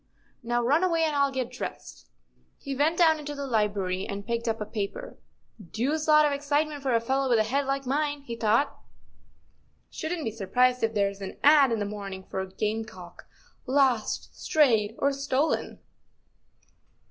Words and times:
Now, 0.41 0.63
run 0.63 0.83
away, 0.83 1.03
and 1.03 1.15
I'll 1.15 1.31
get 1.31 1.51
dressed." 1.51 2.07
He 2.57 2.75
went 2.75 2.97
down 2.97 3.19
into 3.19 3.35
the 3.35 3.45
library 3.45 4.07
and 4.07 4.25
picked 4.25 4.47
up 4.47 4.59
a 4.59 4.65
paper." 4.65 5.19
Deuced 5.79 6.07
lot 6.07 6.25
of 6.25 6.31
excitement 6.31 6.81
for 6.81 6.95
a 6.95 6.99
fellow 6.99 7.29
with 7.29 7.37
a 7.37 7.43
head 7.43 7.67
like 7.67 7.85
mine," 7.85 8.21
he 8.21 8.35
thought." 8.35 8.79
Shouldn't 9.91 10.23
be 10.25 10.31
sur¬ 10.31 10.51
prised 10.51 10.81
if 10.81 10.95
there's 10.95 11.21
an 11.21 11.37
ad. 11.43 11.71
in 11.71 11.77
this 11.77 11.87
morning 11.87 12.23
for 12.23 12.41
a 12.41 12.47
game¬ 12.47 12.87
cock 12.87 13.27
* 13.47 13.65
lost, 13.77 14.35
strayed—or 14.35 15.13
stolen. 15.13 15.77